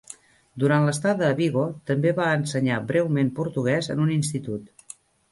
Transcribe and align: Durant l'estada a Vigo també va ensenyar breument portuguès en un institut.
Durant 0.61 0.85
l'estada 0.85 1.25
a 1.25 1.35
Vigo 1.39 1.65
també 1.89 2.13
va 2.19 2.29
ensenyar 2.37 2.79
breument 2.93 3.29
portuguès 3.41 3.91
en 3.97 4.01
un 4.07 4.15
institut. 4.15 4.97